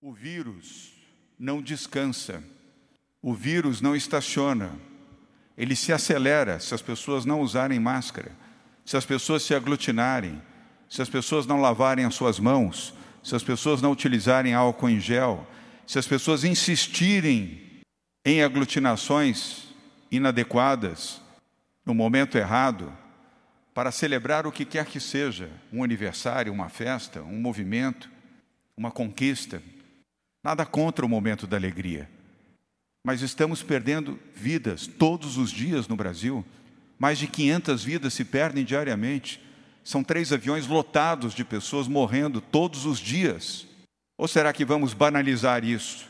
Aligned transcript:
O 0.00 0.14
vírus 0.14 0.94
não 1.38 1.60
descansa. 1.60 2.42
O 3.20 3.34
vírus 3.34 3.82
não 3.82 3.94
estaciona. 3.94 4.80
Ele 5.58 5.76
se 5.76 5.92
acelera 5.92 6.58
se 6.58 6.72
as 6.72 6.80
pessoas 6.80 7.26
não 7.26 7.42
usarem 7.42 7.78
máscara, 7.78 8.32
se 8.82 8.96
as 8.96 9.04
pessoas 9.04 9.42
se 9.42 9.54
aglutinarem 9.54 10.40
se 10.94 11.02
as 11.02 11.08
pessoas 11.08 11.44
não 11.44 11.60
lavarem 11.60 12.04
as 12.04 12.14
suas 12.14 12.38
mãos, 12.38 12.94
se 13.24 13.34
as 13.34 13.42
pessoas 13.42 13.80
não 13.80 13.90
utilizarem 13.90 14.52
álcool 14.52 14.90
em 14.90 15.00
gel, 15.00 15.46
se 15.86 15.98
as 15.98 16.06
pessoas 16.06 16.44
insistirem 16.44 17.60
em 18.24 18.42
aglutinações 18.42 19.64
inadequadas, 20.10 21.20
no 21.84 21.94
momento 21.94 22.36
errado, 22.36 22.92
para 23.72 23.90
celebrar 23.90 24.46
o 24.46 24.52
que 24.52 24.64
quer 24.64 24.86
que 24.86 25.00
seja, 25.00 25.50
um 25.72 25.82
aniversário, 25.82 26.52
uma 26.52 26.68
festa, 26.68 27.22
um 27.22 27.40
movimento, 27.40 28.08
uma 28.76 28.90
conquista. 28.90 29.62
Nada 30.42 30.64
contra 30.66 31.04
o 31.04 31.08
momento 31.08 31.46
da 31.46 31.56
alegria. 31.56 32.08
Mas 33.04 33.22
estamos 33.22 33.62
perdendo 33.62 34.18
vidas 34.34 34.86
todos 34.86 35.36
os 35.36 35.50
dias 35.50 35.88
no 35.88 35.96
Brasil. 35.96 36.44
Mais 36.98 37.18
de 37.18 37.26
500 37.26 37.82
vidas 37.82 38.14
se 38.14 38.24
perdem 38.24 38.64
diariamente. 38.64 39.40
São 39.84 40.02
três 40.02 40.32
aviões 40.32 40.66
lotados 40.66 41.34
de 41.34 41.44
pessoas 41.44 41.86
morrendo 41.86 42.40
todos 42.40 42.86
os 42.86 42.98
dias. 42.98 43.66
Ou 44.16 44.26
será 44.26 44.50
que 44.50 44.64
vamos 44.64 44.94
banalizar 44.94 45.62
isso 45.62 46.08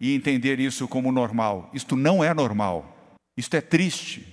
e 0.00 0.12
entender 0.12 0.58
isso 0.58 0.88
como 0.88 1.12
normal? 1.12 1.70
Isto 1.72 1.94
não 1.94 2.24
é 2.24 2.34
normal. 2.34 3.14
Isto 3.36 3.54
é 3.54 3.60
triste. 3.60 4.26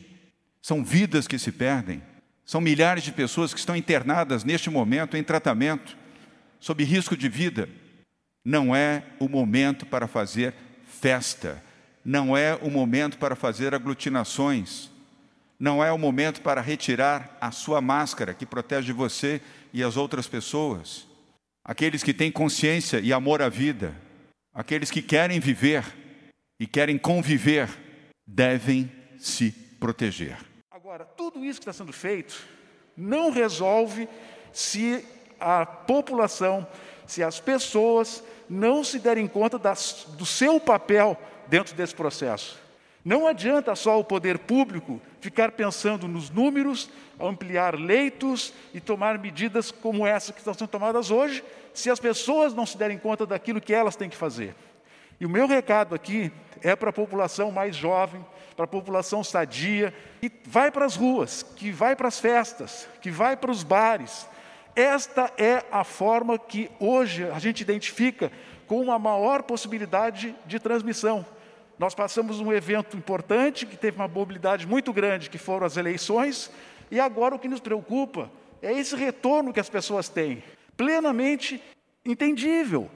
São 0.60 0.84
vidas 0.84 1.28
que 1.28 1.38
se 1.38 1.52
perdem. 1.52 2.02
São 2.44 2.60
milhares 2.60 3.04
de 3.04 3.12
pessoas 3.12 3.54
que 3.54 3.60
estão 3.60 3.76
internadas 3.76 4.44
neste 4.44 4.72
momento 4.72 5.16
em 5.16 5.24
tratamento, 5.24 5.96
sob 6.60 6.84
risco 6.84 7.16
de 7.16 7.30
vida. 7.30 7.70
Não 8.44 8.76
é 8.76 9.04
o 9.20 9.30
momento 9.30 9.86
para 9.86 10.08
fazer 10.08 10.56
festa. 10.88 11.64
Não 12.04 12.36
é 12.36 12.58
o 12.62 12.72
momento 12.72 13.20
para 13.20 13.36
fazer 13.36 13.76
aglutinações 13.76 14.90
não 15.64 15.82
é 15.82 15.90
o 15.94 15.98
momento 15.98 16.42
para 16.42 16.60
retirar 16.60 17.38
a 17.40 17.50
sua 17.50 17.80
máscara 17.80 18.34
que 18.34 18.46
protege 18.46 18.92
você 18.92 19.42
e 19.72 19.82
as 19.82 19.96
outras 19.96 20.28
pessoas. 20.28 21.08
Aqueles 21.64 22.04
que 22.04 22.14
têm 22.14 22.30
consciência 22.30 23.00
e 23.00 23.14
amor 23.14 23.42
à 23.42 23.48
vida, 23.48 23.96
aqueles 24.54 24.92
que 24.92 25.02
querem 25.02 25.40
viver 25.40 25.86
e 26.60 26.68
querem 26.68 26.98
conviver, 26.98 27.70
devem 28.28 28.92
se 29.18 29.52
proteger. 29.80 30.38
Agora, 30.70 31.06
tudo 31.06 31.46
isso 31.46 31.62
que 31.62 31.70
está 31.70 31.72
sendo 31.72 31.94
feito 31.94 32.46
não 32.98 33.32
resolve 33.32 34.10
se 34.52 35.06
a 35.40 35.66
população, 35.66 36.68
se 37.08 37.24
as 37.24 37.40
pessoas 37.40 38.22
não 38.50 38.84
se 38.84 39.00
derem 39.00 39.28
conta 39.28 39.58
das, 39.58 40.08
do 40.18 40.26
seu 40.26 40.60
papel 40.60 41.18
dentro 41.48 41.74
desse 41.74 41.96
processo. 41.96 42.62
Não 43.04 43.28
adianta 43.28 43.76
só 43.76 44.00
o 44.00 44.04
poder 44.04 44.40
público 44.40 45.02
ficar 45.20 45.52
pensando 45.52 46.08
nos 46.08 46.30
números, 46.30 46.90
ampliar 47.20 47.76
leitos 47.76 48.54
e 48.74 48.80
tomar 48.80 49.18
medidas 49.18 49.72
como 49.72 50.08
essa 50.08 50.32
que 50.32 50.40
estão 50.40 50.54
sendo 50.54 50.70
tomadas 50.70 51.12
hoje, 51.12 51.44
se 51.74 51.90
as 51.90 52.00
pessoas 52.00 52.54
não 52.54 52.66
se 52.66 52.78
derem 52.78 52.98
conta 52.98 53.26
daquilo 53.26 53.60
que 53.60 53.74
elas 53.74 53.98
têm 53.98 54.10
que 54.10 54.16
fazer. 54.16 54.56
E 55.20 55.26
o 55.26 55.30
meu 55.30 55.48
recado 55.48 55.94
aqui 55.94 56.32
é 56.62 56.76
para 56.76 56.92
a 56.92 56.94
população 56.94 57.52
mais 57.52 57.76
jovem, 57.76 58.26
para 58.56 58.66
a 58.66 58.68
população 58.68 59.24
sadia, 59.24 59.94
que 60.22 60.32
vai 60.46 60.72
para 60.72 60.86
as 60.86 60.96
ruas, 60.96 61.44
que 61.44 61.72
vai 61.72 61.96
para 61.96 62.08
as 62.08 62.20
festas, 62.20 62.88
que 63.02 63.12
vai 63.12 63.36
para 63.36 63.52
os 63.52 63.64
bares. 63.64 64.28
Esta 64.76 65.32
é 65.38 65.64
a 65.72 65.84
forma 65.84 66.40
que 66.40 66.70
hoje 66.80 67.30
a 67.30 67.38
gente 67.38 67.62
identifica 67.62 68.32
com 68.66 68.82
uma 68.82 68.98
maior 68.98 69.44
possibilidade 69.44 70.34
de 70.46 70.58
transmissão. 70.58 71.26
Nós 71.84 71.94
passamos 71.94 72.40
um 72.40 72.54
evento 72.54 72.96
importante 72.96 73.66
que 73.66 73.76
teve 73.76 73.98
uma 73.98 74.08
mobilidade 74.08 74.66
muito 74.66 74.94
grande, 74.94 75.30
que 75.30 75.38
foram 75.38 75.66
as 75.66 75.76
eleições, 75.76 76.50
e 76.90 76.98
agora 76.98 77.36
o 77.36 77.40
que 77.40 77.50
nos 77.50 77.60
preocupa 77.60 78.32
é 78.62 78.72
esse 78.72 78.96
retorno 78.96 79.52
que 79.52 79.60
as 79.60 79.70
pessoas 79.70 80.08
têm, 80.08 80.42
plenamente 80.78 81.62
entendível. 82.06 82.90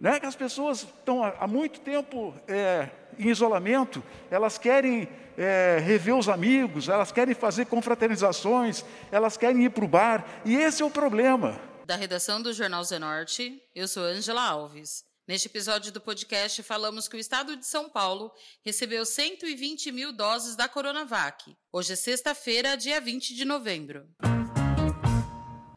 Né? 0.00 0.18
Que 0.18 0.24
as 0.24 0.34
pessoas 0.34 0.84
estão 0.84 1.22
há 1.22 1.46
muito 1.46 1.80
tempo 1.80 2.34
é, 2.48 2.88
em 3.18 3.28
isolamento, 3.28 4.02
elas 4.30 4.56
querem 4.56 5.06
é, 5.36 5.78
rever 5.78 6.16
os 6.16 6.26
amigos, 6.26 6.88
elas 6.88 7.12
querem 7.12 7.34
fazer 7.34 7.66
confraternizações, 7.66 8.82
elas 9.12 9.36
querem 9.36 9.66
ir 9.66 9.70
para 9.70 9.84
o 9.84 9.88
bar, 9.88 10.24
e 10.46 10.56
esse 10.56 10.80
é 10.80 10.86
o 10.86 10.90
problema. 10.90 11.60
Da 11.84 11.94
redação 11.94 12.40
do 12.40 12.54
Jornal 12.54 12.82
Zenorte, 12.84 13.62
eu 13.74 13.86
sou 13.86 14.02
Angela 14.02 14.48
Alves. 14.48 15.09
Neste 15.30 15.46
episódio 15.46 15.92
do 15.92 16.00
podcast, 16.00 16.60
falamos 16.60 17.06
que 17.06 17.14
o 17.14 17.20
estado 17.20 17.56
de 17.56 17.64
São 17.64 17.88
Paulo 17.88 18.32
recebeu 18.64 19.06
120 19.06 19.92
mil 19.92 20.12
doses 20.12 20.56
da 20.56 20.68
Coronavac. 20.68 21.56
Hoje 21.72 21.92
é 21.92 21.94
sexta-feira, 21.94 22.76
dia 22.76 23.00
20 23.00 23.36
de 23.36 23.44
novembro. 23.44 24.08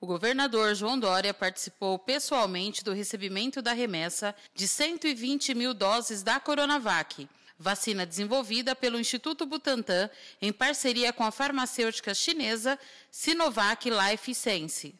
O 0.01 0.07
governador 0.07 0.73
João 0.73 0.99
Dória 0.99 1.35
participou 1.35 1.99
pessoalmente 1.99 2.83
do 2.83 2.93
recebimento 2.93 3.61
da 3.61 3.73
remessa 3.73 4.33
de 4.55 4.67
120 4.67 5.53
mil 5.53 5.75
doses 5.75 6.23
da 6.23 6.39
Coronavac, 6.39 7.29
vacina 7.55 8.07
desenvolvida 8.07 8.75
pelo 8.75 8.99
Instituto 8.99 9.45
Butantan 9.45 10.09
em 10.41 10.51
parceria 10.51 11.13
com 11.13 11.23
a 11.23 11.29
farmacêutica 11.29 12.15
chinesa 12.15 12.79
Sinovac 13.11 13.87
Life 13.87 14.33
Science. 14.33 14.95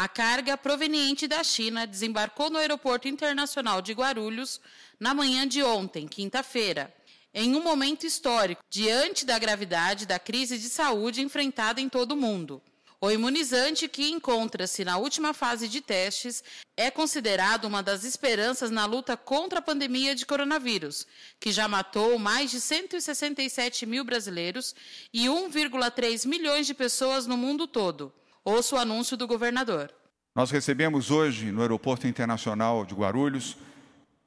A 0.00 0.06
carga 0.06 0.56
proveniente 0.56 1.26
da 1.26 1.42
China 1.42 1.84
desembarcou 1.84 2.48
no 2.50 2.58
Aeroporto 2.58 3.08
Internacional 3.08 3.82
de 3.82 3.92
Guarulhos 3.92 4.60
na 5.00 5.12
manhã 5.12 5.44
de 5.44 5.60
ontem, 5.60 6.06
quinta-feira, 6.06 6.94
em 7.34 7.56
um 7.56 7.64
momento 7.64 8.06
histórico, 8.06 8.62
diante 8.70 9.26
da 9.26 9.36
gravidade 9.40 10.06
da 10.06 10.16
crise 10.16 10.56
de 10.56 10.68
saúde 10.68 11.20
enfrentada 11.20 11.80
em 11.80 11.88
todo 11.88 12.12
o 12.12 12.16
mundo. 12.16 12.62
O 13.00 13.10
imunizante, 13.10 13.88
que 13.88 14.08
encontra-se 14.08 14.84
na 14.84 14.98
última 14.98 15.34
fase 15.34 15.66
de 15.66 15.80
testes, 15.80 16.44
é 16.76 16.92
considerado 16.92 17.64
uma 17.64 17.82
das 17.82 18.04
esperanças 18.04 18.70
na 18.70 18.86
luta 18.86 19.16
contra 19.16 19.58
a 19.58 19.62
pandemia 19.62 20.14
de 20.14 20.24
coronavírus, 20.24 21.08
que 21.40 21.50
já 21.50 21.66
matou 21.66 22.16
mais 22.20 22.52
de 22.52 22.60
167 22.60 23.84
mil 23.84 24.04
brasileiros 24.04 24.76
e 25.12 25.26
1,3 25.26 26.24
milhões 26.24 26.68
de 26.68 26.74
pessoas 26.74 27.26
no 27.26 27.36
mundo 27.36 27.66
todo. 27.66 28.14
Ouça 28.44 28.76
o 28.76 28.78
anúncio 28.78 29.16
do 29.16 29.26
governador. 29.26 29.92
Nós 30.34 30.50
recebemos 30.50 31.10
hoje 31.10 31.50
no 31.50 31.62
Aeroporto 31.62 32.06
Internacional 32.06 32.84
de 32.84 32.94
Guarulhos 32.94 33.56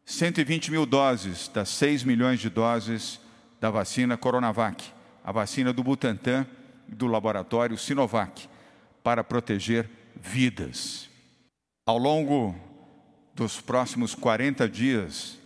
120 0.05 0.71
mil 0.71 0.85
doses 0.85 1.47
das 1.47 1.69
6 1.69 2.03
milhões 2.03 2.39
de 2.39 2.49
doses 2.49 3.19
da 3.59 3.69
vacina 3.69 4.17
Coronavac, 4.17 4.91
a 5.23 5.31
vacina 5.31 5.71
do 5.71 5.83
Butantan 5.83 6.45
e 6.89 6.95
do 6.95 7.07
laboratório 7.07 7.77
Sinovac, 7.77 8.49
para 9.03 9.23
proteger 9.23 9.89
vidas. 10.15 11.09
Ao 11.85 11.97
longo 11.97 12.55
dos 13.33 13.61
próximos 13.61 14.13
40 14.13 14.67
dias, 14.67 15.39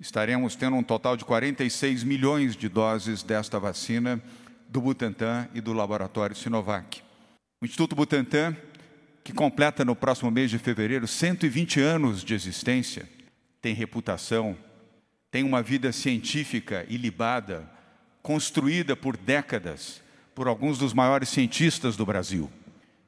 estaremos 0.00 0.56
tendo 0.56 0.76
um 0.76 0.82
total 0.82 1.16
de 1.16 1.24
46 1.24 2.04
milhões 2.04 2.56
de 2.56 2.68
doses 2.68 3.22
desta 3.22 3.58
vacina 3.58 4.20
do 4.68 4.80
Butantan 4.80 5.48
e 5.54 5.60
do 5.60 5.72
laboratório 5.72 6.34
Sinovac. 6.34 7.07
O 7.60 7.64
Instituto 7.64 7.96
Butantan, 7.96 8.56
que 9.24 9.32
completa 9.32 9.84
no 9.84 9.96
próximo 9.96 10.30
mês 10.30 10.48
de 10.48 10.60
fevereiro 10.60 11.08
120 11.08 11.80
anos 11.80 12.22
de 12.22 12.32
existência, 12.32 13.08
tem 13.60 13.74
reputação, 13.74 14.56
tem 15.28 15.42
uma 15.42 15.60
vida 15.60 15.90
científica 15.90 16.86
ilibada, 16.88 17.68
construída 18.22 18.94
por 18.94 19.16
décadas 19.16 20.00
por 20.36 20.46
alguns 20.46 20.78
dos 20.78 20.94
maiores 20.94 21.30
cientistas 21.30 21.96
do 21.96 22.06
Brasil. 22.06 22.48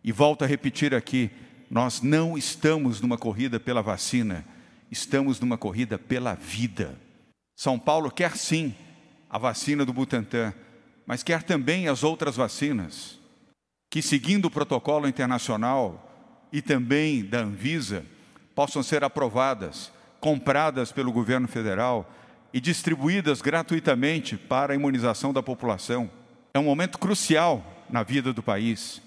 E 0.02 0.10
volto 0.10 0.42
a 0.42 0.48
repetir 0.48 0.96
aqui: 0.96 1.30
nós 1.70 2.02
não 2.02 2.36
estamos 2.36 3.00
numa 3.00 3.16
corrida 3.16 3.60
pela 3.60 3.82
vacina, 3.82 4.44
estamos 4.90 5.38
numa 5.38 5.56
corrida 5.56 5.96
pela 5.96 6.34
vida. 6.34 6.98
São 7.54 7.78
Paulo 7.78 8.10
quer 8.10 8.36
sim 8.36 8.74
a 9.28 9.38
vacina 9.38 9.84
do 9.84 9.92
Butantan, 9.92 10.52
mas 11.06 11.22
quer 11.22 11.44
também 11.44 11.86
as 11.86 12.02
outras 12.02 12.34
vacinas 12.34 13.19
que, 13.90 14.00
seguindo 14.00 14.44
o 14.44 14.50
protocolo 14.50 15.08
internacional 15.08 16.48
e 16.52 16.62
também 16.62 17.24
da 17.24 17.40
Anvisa, 17.40 18.06
possam 18.54 18.82
ser 18.82 19.02
aprovadas, 19.02 19.92
compradas 20.20 20.92
pelo 20.92 21.12
governo 21.12 21.48
federal 21.48 22.08
e 22.54 22.60
distribuídas 22.60 23.42
gratuitamente 23.42 24.36
para 24.36 24.72
a 24.72 24.76
imunização 24.76 25.32
da 25.32 25.42
população. 25.42 26.08
É 26.54 26.58
um 26.58 26.64
momento 26.64 26.98
crucial 26.98 27.64
na 27.90 28.02
vida 28.04 28.32
do 28.32 28.42
país. 28.42 29.02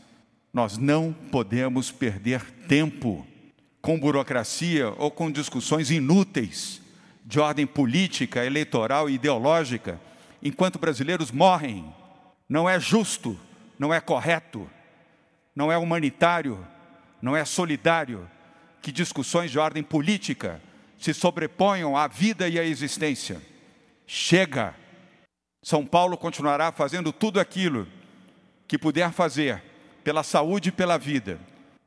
Nós 0.53 0.77
não 0.77 1.13
podemos 1.31 1.89
perder 1.91 2.41
tempo. 2.67 3.25
com 3.81 3.99
burocracia 3.99 4.93
ou 4.97 5.11
com 5.11 5.29
discussões 5.29 5.91
inúteis 5.91 6.81
de 7.25 7.37
ordem 7.37 7.67
política, 7.67 8.45
eleitoral 8.45 9.09
e 9.09 9.15
ideológica, 9.15 9.99
enquanto 10.41 10.79
brasileiros 10.79 11.31
morrem. 11.31 11.85
Não 12.47 12.69
é 12.69 12.79
justo, 12.79 13.37
não 13.83 13.93
é 13.93 13.99
correto, 13.99 14.69
não 15.53 15.69
é 15.69 15.77
humanitário, 15.77 16.65
não 17.21 17.35
é 17.35 17.43
solidário 17.43 18.31
que 18.81 18.93
discussões 18.93 19.51
de 19.51 19.59
ordem 19.59 19.83
política 19.83 20.61
se 20.97 21.13
sobreponham 21.13 21.97
à 21.97 22.07
vida 22.07 22.47
e 22.47 22.57
à 22.57 22.63
existência. 22.63 23.41
Chega! 24.07 24.73
São 25.61 25.85
Paulo 25.85 26.17
continuará 26.17 26.71
fazendo 26.71 27.11
tudo 27.11 27.41
aquilo 27.41 27.85
que 28.69 28.77
puder 28.77 29.11
fazer 29.11 29.61
pela 30.01 30.23
saúde 30.23 30.69
e 30.69 30.71
pela 30.71 30.97
vida, 30.97 31.37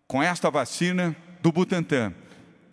com 0.06 0.22
esta 0.22 0.50
vacina 0.50 1.16
do 1.40 1.50
Butantan 1.50 2.12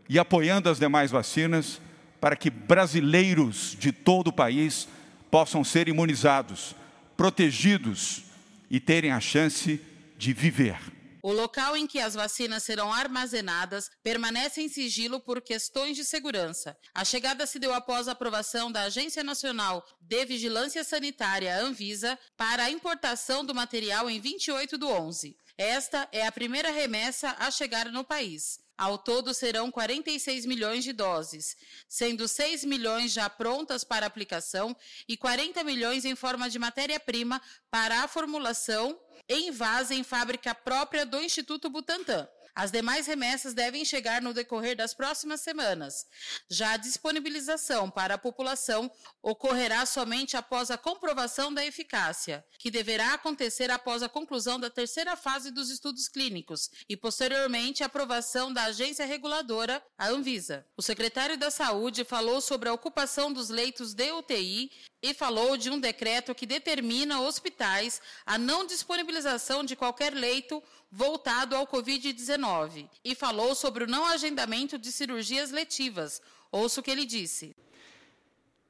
e 0.10 0.20
apoiando 0.20 0.70
as 0.70 0.80
demais 0.80 1.12
vacinas 1.12 1.82
para 2.20 2.36
que 2.36 2.50
brasileiros 2.50 3.78
de 3.80 3.94
todo 3.94 4.28
o 4.28 4.34
país 4.34 4.86
possam 5.32 5.64
ser 5.64 5.88
imunizados, 5.88 6.76
protegidos 7.16 8.33
e 8.74 8.80
terem 8.80 9.12
a 9.12 9.20
chance 9.20 9.80
de 10.18 10.34
viver. 10.34 10.80
O 11.22 11.32
local 11.32 11.78
em 11.78 11.86
que 11.86 12.00
as 12.00 12.16
vacinas 12.16 12.64
serão 12.64 12.92
armazenadas 12.92 13.90
permanece 14.04 14.62
em 14.62 14.68
sigilo 14.68 15.20
por 15.20 15.42
questões 15.42 15.96
de 15.96 16.04
segurança. 16.04 16.76
A 16.94 17.06
chegada 17.06 17.46
se 17.46 17.60
deu 17.60 17.72
após 17.72 18.08
a 18.08 18.14
aprovação 18.14 18.72
da 18.72 18.82
Agência 18.82 19.24
Nacional 19.24 19.86
de 20.02 20.26
Vigilância 20.26 20.84
Sanitária, 20.84 21.62
Anvisa, 21.62 22.18
para 22.36 22.64
a 22.64 22.72
importação 22.72 23.46
do 23.46 23.54
material 23.54 24.10
em 24.10 24.20
28 24.20 24.76
do 24.76 24.90
11. 24.90 25.38
Esta 25.58 26.08
é 26.12 26.26
a 26.26 26.32
primeira 26.32 26.72
remessa 26.72 27.36
a 27.38 27.52
chegar 27.52 27.92
no 27.92 28.04
país. 28.04 28.60
Ao 28.76 28.98
todo 28.98 29.34
serão 29.36 29.70
46 29.70 30.48
milhões 30.48 30.84
de 30.84 30.92
doses, 30.92 31.56
sendo 31.88 32.28
6 32.28 32.66
milhões 32.66 33.12
já 33.12 33.30
prontas 33.30 33.84
para 33.84 34.06
aplicação 34.06 34.76
e 35.08 35.16
40 35.16 35.64
milhões 35.64 36.06
em 36.06 36.16
forma 36.16 36.50
de 36.50 36.58
matéria-prima 36.58 37.40
para 37.70 38.04
a 38.04 38.08
formulação 38.08 39.00
em 39.30 39.52
vase 39.52 39.94
em 39.94 40.04
fábrica 40.04 40.56
própria 40.56 41.06
do 41.06 41.22
Instituto 41.22 41.70
Butantan. 41.70 42.28
As 42.56 42.72
demais 42.72 43.08
remessas 43.08 43.54
devem 43.56 43.84
chegar 43.84 44.22
no 44.22 44.34
decorrer 44.34 44.76
das 44.76 44.94
próximas 44.94 45.42
semanas. 45.42 46.06
Já 46.50 46.74
a 46.74 46.78
disponibilização 46.78 47.90
para 47.90 48.14
a 48.14 48.18
população 48.18 48.92
ocorrerá 49.24 49.86
somente 49.88 50.38
após 50.38 50.70
a 50.70 50.78
comprovação 50.78 51.52
da 51.52 51.66
eficácia, 51.66 52.46
que 52.60 52.70
deverá 52.70 53.16
acontecer 53.16 53.72
após 53.72 54.04
a 54.04 54.10
conclusão 54.10 54.60
da 54.60 54.70
terceira 54.70 55.16
fase 55.16 55.50
dos 55.50 55.72
estudos 55.72 56.08
clínicos 56.08 56.70
e 56.88 56.96
posteriormente 56.96 57.82
a 57.82 57.88
aprovação 57.88 58.54
da 58.54 58.66
agência 58.66 59.06
reguladora, 59.06 59.84
a 59.98 60.10
Anvisa. 60.10 60.64
O 60.78 60.82
secretário 60.82 61.38
da 61.38 61.50
Saúde 61.50 62.04
falou 62.04 62.40
sobre 62.40 62.70
a 62.70 62.74
ocupação 62.74 63.34
dos 63.34 63.50
leitos 63.50 63.96
de 63.96 64.12
UTI 64.12 64.70
e 65.04 65.14
falou 65.14 65.58
de 65.58 65.70
um 65.70 65.78
decreto 65.78 66.34
que 66.34 66.46
determina 66.46 67.20
hospitais 67.20 68.02
a 68.26 68.38
não 68.38 68.66
disponibilização 68.66 69.62
de 69.62 69.76
qualquer 69.76 70.14
leito 70.14 70.64
voltado 70.90 71.58
ao 71.58 71.68
Covid-19 71.68 72.88
e 73.04 73.14
falou 73.14 73.54
sobre 73.54 73.84
o 73.84 73.88
não 73.88 74.06
agendamento 74.06 74.78
de 74.78 74.94
cirurgias 74.94 75.52
letivas. 75.52 76.22
Ouça 76.50 76.80
o 76.80 76.84
que 76.84 76.90
ele 76.90 77.06
disse. 77.06 77.54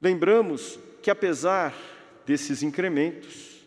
Lembramos 0.01 0.80
que, 1.03 1.12
apesar 1.12 1.71
desses 2.25 2.63
incrementos, 2.63 3.63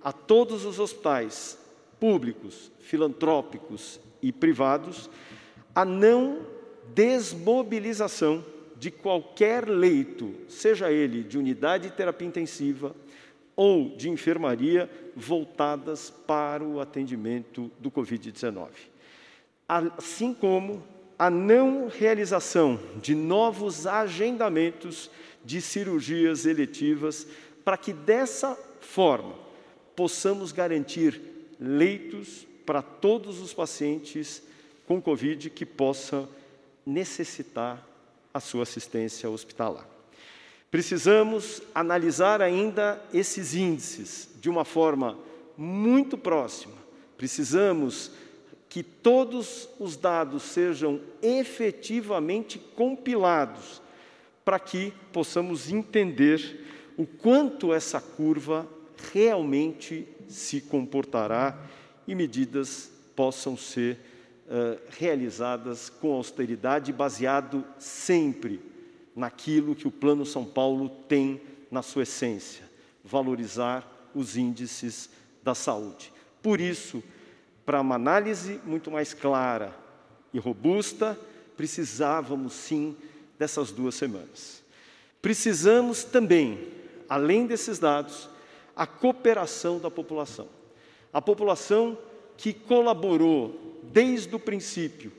a 0.00 0.12
todos 0.12 0.64
os 0.64 0.78
hospitais 0.78 1.58
públicos, 1.98 2.70
filantrópicos 2.78 3.98
e 4.22 4.32
privados 4.32 5.10
a 5.74 5.84
não 5.84 6.46
desmobilização 6.94 8.44
de 8.76 8.90
qualquer 8.90 9.68
leito, 9.68 10.34
seja 10.48 10.90
ele 10.90 11.22
de 11.22 11.38
unidade 11.38 11.88
de 11.88 11.94
terapia 11.94 12.26
intensiva 12.26 12.94
ou 13.54 13.94
de 13.96 14.08
enfermaria, 14.08 14.90
voltadas 15.14 16.10
para 16.10 16.64
o 16.64 16.80
atendimento 16.80 17.70
do 17.78 17.90
Covid-19. 17.90 18.68
Assim 19.68 20.32
como 20.32 20.82
a 21.18 21.28
não 21.28 21.88
realização 21.88 22.80
de 23.02 23.14
novos 23.14 23.86
agendamentos 23.86 25.10
de 25.44 25.60
cirurgias 25.60 26.46
eletivas, 26.46 27.26
para 27.62 27.76
que 27.76 27.92
dessa 27.92 28.58
forma 28.80 29.34
possamos 29.94 30.52
garantir 30.52 31.20
leitos 31.60 32.46
para 32.70 32.82
todos 32.82 33.40
os 33.40 33.52
pacientes 33.52 34.44
com 34.86 35.02
Covid 35.02 35.50
que 35.50 35.66
possam 35.66 36.28
necessitar 36.86 37.84
a 38.32 38.38
sua 38.38 38.62
assistência 38.62 39.28
hospitalar. 39.28 39.84
Precisamos 40.70 41.60
analisar 41.74 42.40
ainda 42.40 43.02
esses 43.12 43.56
índices 43.56 44.28
de 44.40 44.48
uma 44.48 44.64
forma 44.64 45.18
muito 45.58 46.16
próxima. 46.16 46.76
Precisamos 47.18 48.12
que 48.68 48.84
todos 48.84 49.68
os 49.80 49.96
dados 49.96 50.44
sejam 50.44 51.00
efetivamente 51.20 52.56
compilados 52.76 53.82
para 54.44 54.60
que 54.60 54.92
possamos 55.12 55.72
entender 55.72 56.92
o 56.96 57.04
quanto 57.04 57.74
essa 57.74 58.00
curva 58.00 58.64
realmente 59.12 60.06
se 60.28 60.60
comportará 60.60 61.58
e 62.06 62.14
medidas 62.14 62.90
possam 63.14 63.56
ser 63.56 63.98
uh, 64.46 64.80
realizadas 64.90 65.88
com 65.88 66.12
austeridade, 66.12 66.92
baseado 66.92 67.64
sempre 67.78 68.60
naquilo 69.14 69.74
que 69.74 69.86
o 69.86 69.90
Plano 69.90 70.24
São 70.24 70.44
Paulo 70.44 70.88
tem 71.08 71.40
na 71.70 71.82
sua 71.82 72.02
essência: 72.02 72.64
valorizar 73.04 73.86
os 74.14 74.36
índices 74.36 75.10
da 75.42 75.54
saúde. 75.54 76.12
Por 76.42 76.60
isso, 76.60 77.02
para 77.64 77.80
uma 77.80 77.94
análise 77.94 78.60
muito 78.64 78.90
mais 78.90 79.14
clara 79.14 79.76
e 80.32 80.38
robusta, 80.38 81.18
precisávamos 81.56 82.54
sim 82.54 82.96
dessas 83.38 83.70
duas 83.70 83.94
semanas. 83.94 84.62
Precisamos 85.20 86.02
também, 86.02 86.68
além 87.08 87.46
desses 87.46 87.78
dados, 87.78 88.28
a 88.74 88.86
cooperação 88.86 89.78
da 89.78 89.90
população 89.90 90.48
a 91.12 91.20
população 91.20 91.98
que 92.36 92.52
colaborou 92.52 93.80
desde 93.82 94.34
o 94.34 94.38
princípio, 94.38 95.12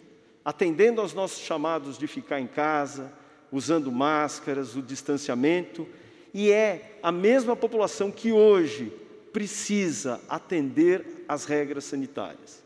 atendendo 0.43 1.01
aos 1.01 1.13
nossos 1.13 1.43
chamados 1.43 1.97
de 1.97 2.07
ficar 2.07 2.39
em 2.39 2.47
casa, 2.47 3.11
usando 3.51 3.91
máscaras, 3.91 4.75
o 4.75 4.81
distanciamento, 4.81 5.87
e 6.33 6.51
é 6.51 6.97
a 7.03 7.11
mesma 7.11 7.55
população 7.55 8.09
que 8.09 8.31
hoje 8.31 8.91
precisa 9.33 10.21
atender 10.29 11.25
às 11.27 11.45
regras 11.45 11.85
sanitárias. 11.85 12.61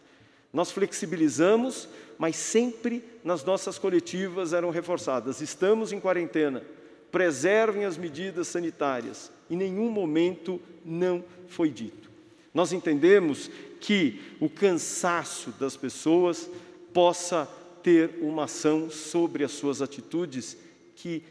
Nós 0.54 0.72
flexibilizamos, 0.72 1.90
mas 2.18 2.36
sempre 2.36 3.04
nas 3.24 3.44
nossas 3.44 3.78
coletivas 3.78 4.54
eram 4.54 4.70
reforçadas: 4.70 5.42
estamos 5.42 5.92
em 5.92 6.00
quarentena, 6.00 6.64
preservem 7.12 7.86
as 7.86 7.98
medidas 7.98 8.48
sanitárias. 8.48 9.32
Em 9.50 9.58
nenhum 9.58 9.90
momento 9.90 10.62
não 10.84 11.24
foi 11.48 11.70
dito. 11.70 12.10
Nós 12.56 12.72
entendemos 12.72 13.52
que 13.82 14.22
o 14.40 14.50
cansaço 14.50 15.52
das 15.60 15.76
pessoas 15.76 16.50
possa 16.94 17.46
ter 17.84 18.18
uma 18.22 18.46
ação 18.46 18.90
sobre 18.90 19.44
as 19.44 19.52
suas 19.52 19.82
atitudes 19.82 20.58
que 20.96 21.22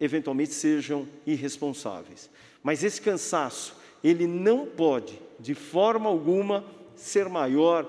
eventualmente 0.00 0.52
sejam 0.52 1.06
irresponsáveis. 1.24 2.28
Mas 2.60 2.82
esse 2.82 3.00
cansaço, 3.00 3.76
ele 4.02 4.26
não 4.26 4.66
pode, 4.66 5.16
de 5.38 5.54
forma 5.54 6.10
alguma, 6.10 6.64
ser 6.96 7.28
maior 7.28 7.88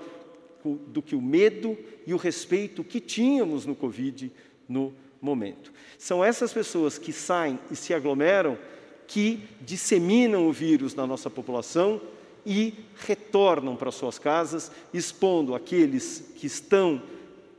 do 0.64 1.02
que 1.02 1.16
o 1.16 1.22
medo 1.22 1.76
e 2.06 2.14
o 2.14 2.18
respeito 2.18 2.84
que 2.84 3.00
tínhamos 3.00 3.66
no 3.66 3.74
Covid 3.74 4.32
no 4.70 4.94
momento. 5.20 5.74
São 5.98 6.24
essas 6.24 6.54
pessoas 6.54 7.00
que 7.00 7.12
saem 7.12 7.58
e 7.72 7.76
se 7.76 7.96
aglomeram 7.96 8.60
que 9.08 9.40
disseminam 9.62 10.48
o 10.48 10.54
vírus 10.54 10.94
na 10.94 11.08
nossa 11.08 11.32
população 11.32 12.00
e 12.46 12.74
retornam 13.06 13.76
para 13.76 13.92
suas 13.92 14.20
casas, 14.20 14.72
expondo 14.94 15.56
aqueles 15.56 16.24
que 16.36 16.46
estão 16.46 17.02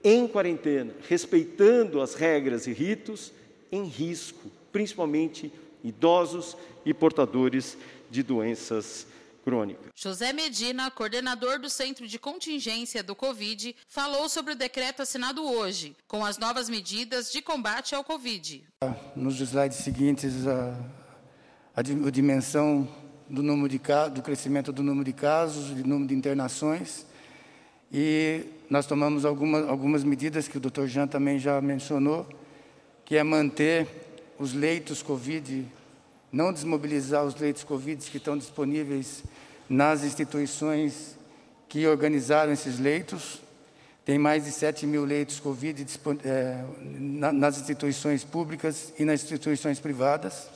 em 0.05 0.29
quarentena, 0.29 0.95
respeitando 1.09 2.01
as 2.01 2.15
regras 2.15 2.67
e 2.67 2.73
ritos, 2.73 3.33
em 3.73 3.85
risco, 3.85 4.51
principalmente 4.71 5.53
idosos 5.83 6.57
e 6.85 6.95
portadores 6.95 7.77
de 8.11 8.23
doenças 8.23 9.07
crônicas. 9.43 9.91
José 9.95 10.33
Medina, 10.33 10.91
coordenador 10.91 11.59
do 11.59 11.71
Centro 11.71 12.07
de 12.07 12.19
Contingência 12.19 13.03
do 13.03 13.15
Covid, 13.15 13.75
falou 13.89 14.29
sobre 14.29 14.53
o 14.53 14.57
decreto 14.57 15.03
assinado 15.03 15.45
hoje, 15.45 15.97
com 16.07 16.25
as 16.25 16.39
novas 16.39 16.69
medidas 16.69 17.31
de 17.31 17.41
combate 17.41 17.95
ao 17.95 18.05
Covid. 18.05 18.65
Nos 19.15 19.41
slides 19.41 19.79
seguintes, 19.79 20.47
a, 20.47 20.77
a, 21.77 21.81
a 21.81 22.11
dimensão 22.11 22.89
do, 23.29 23.43
número 23.43 23.69
de, 23.69 23.81
do 24.15 24.23
crescimento 24.23 24.73
do 24.73 24.83
número 24.83 25.05
de 25.05 25.13
casos, 25.13 25.71
do 25.71 25.87
número 25.87 26.09
de 26.09 26.15
internações, 26.15 27.07
e 27.93 28.45
nós 28.69 28.87
tomamos 28.87 29.25
algumas, 29.25 29.69
algumas 29.69 30.05
medidas 30.05 30.49
que 30.49 30.59
o 30.59 30.61
Dr. 30.61 30.87
Jean 30.87 31.07
também 31.07 31.39
já 31.39 31.61
mencionou, 31.61 32.27
que 33.05 33.17
é 33.17 33.23
manter 33.23 33.87
os 34.39 34.53
leitos 34.53 35.03
Covid, 35.03 35.65
não 36.33 36.53
desmobilizar 36.53 37.25
os 37.25 37.35
leitos 37.37 37.63
Covid 37.65 38.11
que 38.11 38.17
estão 38.17 38.37
disponíveis 38.37 39.23
nas 39.69 40.05
instituições 40.05 41.17
que 41.69 41.87
organizaram 41.87 42.53
esses 42.53 42.79
leitos. 42.79 43.41
Tem 44.05 44.19
mais 44.19 44.45
de 44.45 44.53
7 44.53 44.87
mil 44.87 45.05
leitos 45.05 45.41
Covid 45.41 45.87
é, 46.25 46.65
nas 47.33 47.59
instituições 47.59 48.25
públicas 48.25 48.93
e 48.99 49.05
nas 49.05 49.23
instituições 49.23 49.81
privadas. 49.81 50.49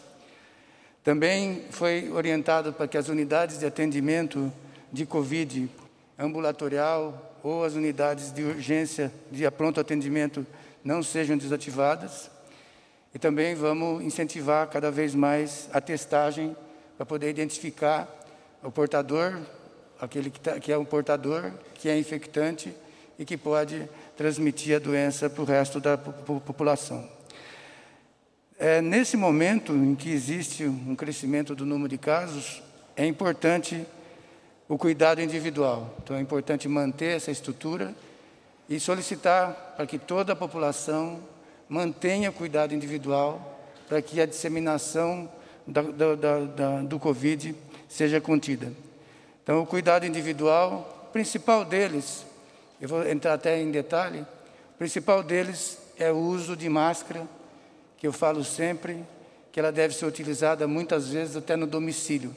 Também 1.10 1.64
foi 1.70 2.08
orientado 2.12 2.72
para 2.72 2.86
que 2.86 2.96
as 2.96 3.08
unidades 3.08 3.58
de 3.58 3.66
atendimento 3.66 4.52
de 4.92 5.04
Covid 5.04 5.68
ambulatorial 6.16 7.36
ou 7.42 7.64
as 7.64 7.74
unidades 7.74 8.30
de 8.30 8.44
urgência 8.44 9.12
de 9.28 9.50
pronto 9.50 9.80
atendimento 9.80 10.46
não 10.84 11.02
sejam 11.02 11.36
desativadas. 11.36 12.30
E 13.12 13.18
também 13.18 13.56
vamos 13.56 14.04
incentivar 14.04 14.68
cada 14.68 14.88
vez 14.88 15.12
mais 15.12 15.68
a 15.72 15.80
testagem 15.80 16.56
para 16.96 17.04
poder 17.04 17.28
identificar 17.28 18.08
o 18.62 18.70
portador, 18.70 19.36
aquele 20.00 20.30
que, 20.30 20.38
tá, 20.38 20.60
que 20.60 20.70
é 20.70 20.78
um 20.78 20.84
portador, 20.84 21.50
que 21.74 21.88
é 21.88 21.98
infectante 21.98 22.72
e 23.18 23.24
que 23.24 23.36
pode 23.36 23.88
transmitir 24.16 24.76
a 24.76 24.78
doença 24.78 25.28
para 25.28 25.42
o 25.42 25.44
resto 25.44 25.80
da 25.80 25.98
população. 25.98 27.19
É, 28.62 28.82
nesse 28.82 29.16
momento 29.16 29.72
em 29.72 29.94
que 29.94 30.10
existe 30.10 30.66
um 30.66 30.94
crescimento 30.94 31.54
do 31.54 31.64
número 31.64 31.88
de 31.88 31.96
casos, 31.96 32.62
é 32.94 33.06
importante 33.06 33.86
o 34.68 34.76
cuidado 34.76 35.22
individual. 35.22 35.96
Então 36.04 36.14
é 36.14 36.20
importante 36.20 36.68
manter 36.68 37.16
essa 37.16 37.30
estrutura 37.30 37.94
e 38.68 38.78
solicitar 38.78 39.72
para 39.78 39.86
que 39.86 39.98
toda 39.98 40.34
a 40.34 40.36
população 40.36 41.20
mantenha 41.70 42.30
cuidado 42.30 42.74
individual 42.74 43.64
para 43.88 44.02
que 44.02 44.20
a 44.20 44.26
disseminação 44.26 45.26
da, 45.66 45.80
da, 45.80 46.14
da, 46.44 46.82
do 46.82 46.98
Covid 46.98 47.56
seja 47.88 48.20
contida. 48.20 48.70
Então, 49.42 49.62
o 49.62 49.66
cuidado 49.66 50.04
individual, 50.04 51.06
o 51.08 51.12
principal 51.12 51.64
deles, 51.64 52.26
eu 52.78 52.90
vou 52.90 53.08
entrar 53.08 53.32
até 53.32 53.58
em 53.58 53.70
detalhe, 53.70 54.20
o 54.20 54.78
principal 54.78 55.22
deles 55.22 55.78
é 55.98 56.12
o 56.12 56.18
uso 56.18 56.54
de 56.54 56.68
máscara, 56.68 57.26
que 58.00 58.06
eu 58.06 58.12
falo 58.12 58.42
sempre, 58.42 59.04
que 59.52 59.60
ela 59.60 59.70
deve 59.70 59.94
ser 59.94 60.06
utilizada 60.06 60.66
muitas 60.66 61.10
vezes 61.10 61.36
até 61.36 61.54
no 61.54 61.66
domicílio. 61.66 62.34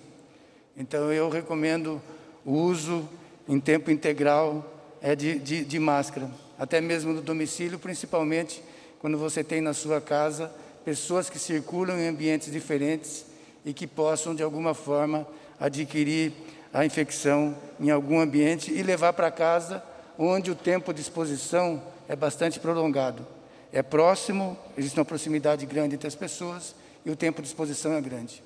Então, 0.75 1.11
eu 1.11 1.29
recomendo 1.29 2.01
o 2.45 2.51
uso 2.51 3.07
em 3.47 3.59
tempo 3.61 3.89
integral 3.89 4.69
é 5.01 5.15
de, 5.15 5.39
de, 5.39 5.63
de 5.63 5.79
máscara, 5.79 6.29
até 6.59 6.81
mesmo 6.81 7.13
no 7.13 7.21
domicílio, 7.21 7.79
principalmente 7.79 8.61
quando 8.99 9.17
você 9.17 9.41
tem 9.41 9.61
na 9.61 9.73
sua 9.73 10.01
casa 10.01 10.51
pessoas 10.83 11.29
que 11.29 11.39
circulam 11.39 11.97
em 11.97 12.09
ambientes 12.09 12.51
diferentes 12.51 13.25
e 13.65 13.73
que 13.73 13.87
possam, 13.87 14.35
de 14.35 14.43
alguma 14.43 14.73
forma, 14.73 15.25
adquirir 15.57 16.33
a 16.73 16.85
infecção 16.85 17.55
em 17.79 17.89
algum 17.89 18.19
ambiente 18.19 18.69
e 18.69 18.83
levar 18.83 19.13
para 19.13 19.31
casa, 19.31 19.81
onde 20.17 20.51
o 20.51 20.55
tempo 20.55 20.93
de 20.93 20.99
exposição 20.99 21.81
é 22.09 22.17
bastante 22.17 22.59
prolongado. 22.59 23.25
É 23.73 23.81
próximo, 23.81 24.55
existe 24.77 24.99
uma 24.99 25.03
proximidade 25.03 25.65
grande 25.65 25.95
entre 25.95 26.07
as 26.07 26.13
pessoas 26.13 26.75
e 27.03 27.09
o 27.09 27.15
tempo 27.15 27.41
de 27.41 27.47
exposição 27.47 27.93
é 27.93 27.99
grande. 27.99 28.43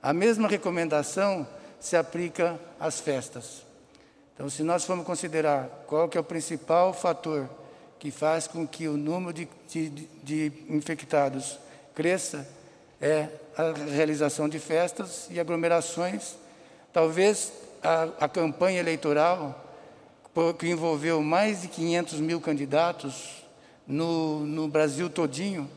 A 0.00 0.12
mesma 0.12 0.46
recomendação 0.46 1.44
se 1.80 1.96
aplica 1.96 2.60
às 2.78 3.00
festas. 3.00 3.64
Então, 4.32 4.48
se 4.48 4.62
nós 4.62 4.84
formos 4.84 5.04
considerar 5.04 5.66
qual 5.88 6.08
que 6.08 6.16
é 6.16 6.20
o 6.20 6.24
principal 6.24 6.94
fator 6.94 7.50
que 7.98 8.12
faz 8.12 8.46
com 8.46 8.64
que 8.64 8.86
o 8.86 8.96
número 8.96 9.32
de, 9.32 9.48
de, 9.68 9.90
de 10.22 10.52
infectados 10.68 11.58
cresça, 11.92 12.48
é 13.00 13.28
a 13.56 13.72
realização 13.72 14.48
de 14.48 14.60
festas 14.60 15.26
e 15.28 15.40
aglomerações. 15.40 16.36
Talvez 16.92 17.52
a, 17.82 18.26
a 18.26 18.28
campanha 18.28 18.78
eleitoral, 18.78 19.60
que 20.56 20.68
envolveu 20.68 21.20
mais 21.20 21.62
de 21.62 21.68
500 21.68 22.20
mil 22.20 22.40
candidatos 22.40 23.41
no, 23.92 24.40
no 24.46 24.66
Brasil 24.68 25.08
todinho, 25.10 25.70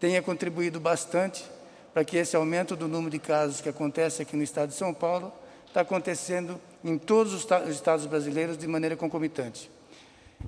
tenha 0.00 0.22
contribuído 0.22 0.80
bastante 0.80 1.44
para 1.92 2.04
que 2.04 2.16
esse 2.16 2.34
aumento 2.34 2.74
do 2.74 2.88
número 2.88 3.10
de 3.10 3.18
casos 3.18 3.60
que 3.60 3.68
acontece 3.68 4.22
aqui 4.22 4.36
no 4.36 4.42
estado 4.42 4.70
de 4.70 4.74
São 4.74 4.94
Paulo 4.94 5.32
está 5.66 5.82
acontecendo 5.82 6.60
em 6.82 6.96
todos 6.96 7.34
os 7.34 7.46
estados 7.68 8.06
brasileiros 8.06 8.56
de 8.56 8.66
maneira 8.66 8.96
concomitante. 8.96 9.70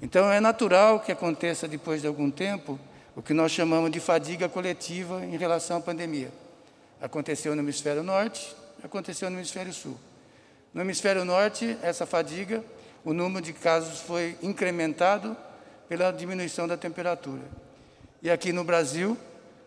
Então, 0.00 0.30
é 0.30 0.40
natural 0.40 1.00
que 1.00 1.12
aconteça, 1.12 1.68
depois 1.68 2.00
de 2.00 2.06
algum 2.06 2.30
tempo, 2.30 2.78
o 3.14 3.20
que 3.20 3.34
nós 3.34 3.52
chamamos 3.52 3.90
de 3.90 4.00
fadiga 4.00 4.48
coletiva 4.48 5.24
em 5.24 5.36
relação 5.36 5.78
à 5.78 5.80
pandemia. 5.80 6.30
Aconteceu 7.02 7.54
no 7.54 7.60
hemisfério 7.60 8.02
norte, 8.02 8.54
aconteceu 8.82 9.28
no 9.28 9.36
hemisfério 9.36 9.72
sul. 9.72 9.98
No 10.72 10.80
hemisfério 10.80 11.24
norte, 11.24 11.76
essa 11.82 12.06
fadiga, 12.06 12.64
o 13.04 13.12
número 13.12 13.44
de 13.44 13.52
casos 13.52 14.00
foi 14.00 14.38
incrementado 14.42 15.36
pela 15.90 16.12
diminuição 16.12 16.68
da 16.68 16.76
temperatura. 16.76 17.42
E 18.22 18.30
aqui 18.30 18.52
no 18.52 18.62
Brasil, 18.62 19.18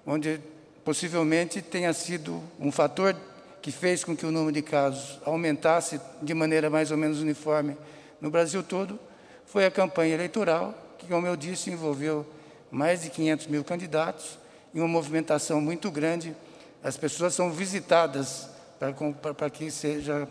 onde 0.07 0.39
possivelmente 0.85 1.61
tenha 1.61 1.91
sido 1.91 2.41
um 2.57 2.71
fator 2.71 3.13
que 3.61 3.73
fez 3.73 4.05
com 4.05 4.15
que 4.15 4.25
o 4.25 4.31
número 4.31 4.53
de 4.53 4.61
casos 4.61 5.19
aumentasse 5.25 5.99
de 6.21 6.33
maneira 6.33 6.69
mais 6.69 6.91
ou 6.91 6.97
menos 6.97 7.19
uniforme 7.19 7.75
no 8.21 8.31
Brasil 8.31 8.63
todo, 8.63 8.97
foi 9.45 9.65
a 9.65 9.71
campanha 9.71 10.13
eleitoral, 10.13 10.73
que, 10.97 11.07
como 11.07 11.27
eu 11.27 11.35
disse, 11.35 11.69
envolveu 11.69 12.25
mais 12.71 13.01
de 13.01 13.09
500 13.09 13.47
mil 13.47 13.63
candidatos 13.65 14.39
e 14.73 14.79
uma 14.79 14.87
movimentação 14.87 15.59
muito 15.59 15.91
grande. 15.91 16.33
As 16.81 16.95
pessoas 16.95 17.33
são 17.33 17.51
visitadas 17.51 18.47
para, 18.79 18.93
para 19.33 19.49
que 19.49 19.69
seja 19.69 20.25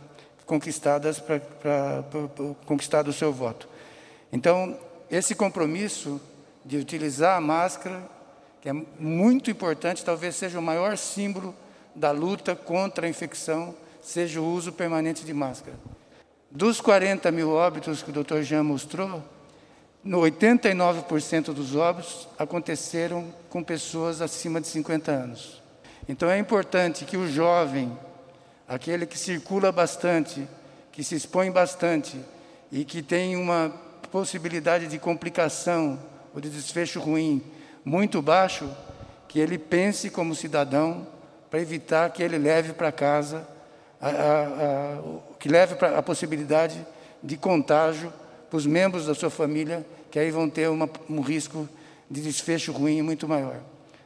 conquistadas 0.46 1.20
para, 1.20 1.38
para, 1.38 2.02
para 2.02 3.10
o 3.10 3.12
seu 3.12 3.30
voto. 3.30 3.68
Então, 4.32 4.78
esse 5.12 5.34
compromisso 5.34 6.18
de 6.64 6.78
utilizar 6.78 7.36
a 7.36 7.40
máscara, 7.40 8.02
que 8.62 8.68
é 8.68 8.72
muito 8.72 9.50
importante, 9.50 10.02
talvez 10.02 10.34
seja 10.34 10.58
o 10.58 10.62
maior 10.62 10.96
símbolo 10.96 11.54
da 11.94 12.10
luta 12.10 12.56
contra 12.56 13.06
a 13.06 13.10
infecção 13.10 13.74
seja 14.02 14.40
o 14.40 14.52
uso 14.52 14.72
permanente 14.72 15.24
de 15.24 15.32
máscara. 15.32 15.76
Dos 16.50 16.80
40 16.80 17.30
mil 17.30 17.50
óbitos 17.50 18.02
que 18.02 18.10
o 18.10 18.24
Dr. 18.24 18.40
Jean 18.40 18.64
mostrou, 18.64 19.22
89% 20.04 21.52
dos 21.52 21.76
óbitos 21.76 22.26
aconteceram 22.38 23.32
com 23.48 23.62
pessoas 23.62 24.20
acima 24.20 24.60
de 24.60 24.66
50 24.66 25.12
anos. 25.12 25.62
Então 26.08 26.28
é 26.28 26.38
importante 26.38 27.04
que 27.04 27.16
o 27.16 27.30
jovem, 27.30 27.96
aquele 28.66 29.06
que 29.06 29.18
circula 29.18 29.70
bastante, 29.70 30.46
que 30.90 31.04
se 31.04 31.14
expõe 31.14 31.50
bastante 31.50 32.18
e 32.70 32.84
que 32.84 33.02
tem 33.02 33.36
uma 33.36 33.72
possibilidade 34.12 34.88
de 34.88 34.98
complicação 34.98 35.98
ou 36.34 36.40
de 36.40 36.50
desfecho 36.50 37.00
ruim 37.00 37.42
muito 37.82 38.20
baixo, 38.20 38.70
que 39.26 39.40
ele 39.40 39.56
pense 39.56 40.10
como 40.10 40.34
cidadão 40.34 41.06
para 41.50 41.62
evitar 41.62 42.10
que 42.10 42.22
ele 42.22 42.36
leve 42.36 42.74
para 42.74 42.92
casa, 42.92 43.48
a, 43.98 44.08
a, 44.08 44.12
a, 44.12 44.98
que 45.40 45.48
leve 45.48 45.76
para 45.76 45.98
a 45.98 46.02
possibilidade 46.02 46.86
de 47.22 47.38
contágio 47.38 48.12
para 48.50 48.58
os 48.58 48.66
membros 48.66 49.06
da 49.06 49.14
sua 49.14 49.30
família, 49.30 49.84
que 50.10 50.18
aí 50.18 50.30
vão 50.30 50.48
ter 50.48 50.68
uma, 50.68 50.88
um 51.08 51.22
risco 51.22 51.66
de 52.10 52.20
desfecho 52.20 52.70
ruim 52.70 53.00
muito 53.00 53.26
maior. 53.26 53.60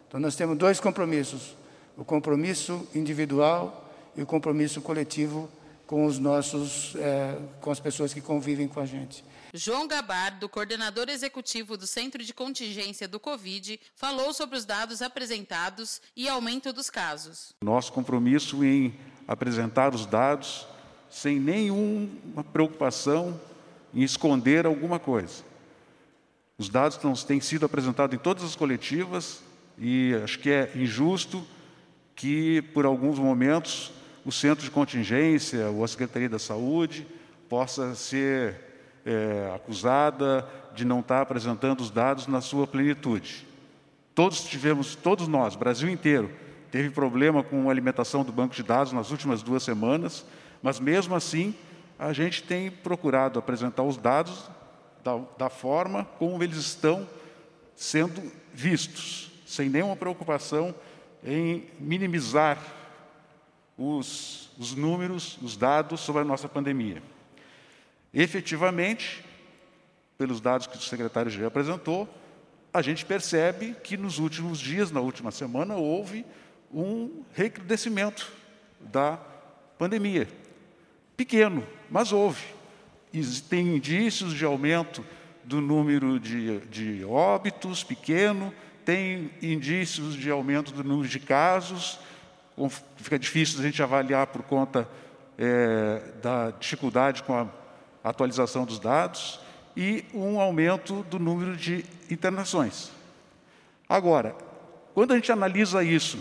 Então, 0.06 0.20
nós 0.20 0.36
temos 0.36 0.56
dois 0.56 0.78
compromissos: 0.78 1.56
o 1.96 2.04
compromisso 2.04 2.86
individual 2.94 3.90
e 4.16 4.22
o 4.22 4.26
compromisso 4.26 4.80
coletivo 4.80 5.48
com 5.86 6.04
os 6.04 6.18
nossos, 6.18 6.94
é, 6.96 7.38
com 7.60 7.70
as 7.70 7.80
pessoas 7.80 8.12
que 8.12 8.20
convivem 8.20 8.66
com 8.66 8.80
a 8.80 8.86
gente. 8.86 9.24
João 9.54 9.86
Gabar, 9.86 10.38
do 10.38 10.48
coordenador 10.48 11.08
executivo 11.08 11.76
do 11.76 11.86
Centro 11.86 12.22
de 12.22 12.34
Contingência 12.34 13.06
do 13.06 13.20
Covid, 13.20 13.80
falou 13.94 14.34
sobre 14.34 14.56
os 14.56 14.64
dados 14.64 15.00
apresentados 15.00 16.02
e 16.14 16.28
aumento 16.28 16.72
dos 16.72 16.90
casos. 16.90 17.54
Nosso 17.62 17.92
compromisso 17.92 18.64
em 18.64 18.94
apresentar 19.26 19.94
os 19.94 20.04
dados 20.04 20.66
sem 21.08 21.40
nenhuma 21.40 22.44
preocupação 22.52 23.40
em 23.94 24.02
esconder 24.02 24.66
alguma 24.66 24.98
coisa. 24.98 25.44
Os 26.58 26.68
dados 26.68 26.98
não 27.02 27.14
têm 27.14 27.40
sido 27.40 27.64
apresentados 27.64 28.14
em 28.14 28.18
todas 28.18 28.42
as 28.42 28.56
coletivas 28.56 29.40
e 29.78 30.14
acho 30.22 30.38
que 30.38 30.50
é 30.50 30.72
injusto 30.74 31.46
que, 32.14 32.62
por 32.74 32.84
alguns 32.84 33.18
momentos, 33.18 33.92
o 34.26 34.32
centro 34.32 34.64
de 34.64 34.70
contingência 34.72 35.70
ou 35.70 35.84
a 35.84 35.88
Secretaria 35.88 36.28
da 36.28 36.40
Saúde 36.40 37.06
possa 37.48 37.94
ser 37.94 38.60
é, 39.06 39.52
acusada 39.54 40.44
de 40.74 40.84
não 40.84 40.98
estar 40.98 41.22
apresentando 41.22 41.80
os 41.80 41.92
dados 41.92 42.26
na 42.26 42.40
sua 42.40 42.66
plenitude. 42.66 43.46
Todos 44.16 44.42
tivemos, 44.42 44.96
todos 44.96 45.28
nós, 45.28 45.54
Brasil 45.54 45.88
inteiro, 45.88 46.28
teve 46.72 46.90
problema 46.90 47.44
com 47.44 47.68
a 47.68 47.70
alimentação 47.70 48.24
do 48.24 48.32
banco 48.32 48.52
de 48.52 48.64
dados 48.64 48.92
nas 48.92 49.12
últimas 49.12 49.44
duas 49.44 49.62
semanas, 49.62 50.26
mas 50.60 50.80
mesmo 50.80 51.14
assim 51.14 51.54
a 51.96 52.12
gente 52.12 52.42
tem 52.42 52.68
procurado 52.68 53.38
apresentar 53.38 53.84
os 53.84 53.96
dados 53.96 54.50
da, 55.04 55.20
da 55.38 55.48
forma 55.48 56.04
como 56.18 56.42
eles 56.42 56.56
estão 56.56 57.08
sendo 57.76 58.20
vistos, 58.52 59.30
sem 59.46 59.68
nenhuma 59.68 59.94
preocupação 59.94 60.74
em 61.24 61.64
minimizar 61.78 62.58
os, 63.76 64.50
os 64.58 64.74
números, 64.74 65.38
os 65.42 65.56
dados 65.56 66.00
sobre 66.00 66.22
a 66.22 66.24
nossa 66.24 66.48
pandemia. 66.48 67.02
Efetivamente, 68.12 69.24
pelos 70.16 70.40
dados 70.40 70.66
que 70.66 70.76
o 70.76 70.80
secretário 70.80 71.30
já 71.30 71.46
apresentou, 71.46 72.08
a 72.72 72.80
gente 72.82 73.04
percebe 73.04 73.76
que 73.82 73.96
nos 73.96 74.18
últimos 74.18 74.58
dias, 74.58 74.90
na 74.90 75.00
última 75.00 75.30
semana, 75.30 75.76
houve 75.76 76.24
um 76.72 77.22
recrudescimento 77.32 78.32
da 78.80 79.18
pandemia. 79.78 80.28
Pequeno, 81.16 81.66
mas 81.90 82.12
houve. 82.12 82.44
Tem 83.48 83.76
indícios 83.76 84.34
de 84.34 84.44
aumento 84.44 85.04
do 85.44 85.60
número 85.60 86.18
de, 86.18 86.60
de 86.66 87.04
óbitos, 87.04 87.82
pequeno, 87.82 88.52
tem 88.84 89.30
indícios 89.40 90.14
de 90.14 90.30
aumento 90.30 90.72
do 90.72 90.84
número 90.84 91.08
de 91.08 91.18
casos, 91.18 91.98
fica 92.96 93.18
difícil 93.18 93.60
a 93.60 93.62
gente 93.62 93.82
avaliar 93.82 94.26
por 94.28 94.42
conta 94.42 94.88
é, 95.38 96.00
da 96.22 96.50
dificuldade 96.50 97.22
com 97.22 97.34
a 97.34 97.46
atualização 98.02 98.64
dos 98.64 98.78
dados 98.78 99.40
e 99.76 100.04
um 100.14 100.40
aumento 100.40 101.02
do 101.04 101.18
número 101.18 101.56
de 101.56 101.84
internações. 102.10 102.90
Agora, 103.88 104.34
quando 104.94 105.12
a 105.12 105.16
gente 105.16 105.30
analisa 105.30 105.82
isso 105.84 106.18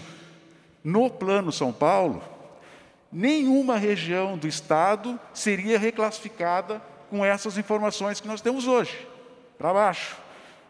no 0.83 1.09
Plano 1.09 1.51
São 1.51 1.71
Paulo, 1.71 2.21
nenhuma 3.11 3.77
região 3.77 4.37
do 4.37 4.47
estado 4.47 5.19
seria 5.33 5.79
reclassificada 5.79 6.81
com 7.09 7.23
essas 7.23 7.57
informações 7.57 8.19
que 8.19 8.27
nós 8.27 8.41
temos 8.41 8.67
hoje, 8.67 9.07
para 9.57 9.73
baixo. 9.73 10.17